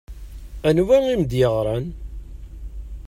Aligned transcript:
Anwa 0.67 0.97
i 1.11 1.15
m-d-yeɣṛan? 1.21 1.85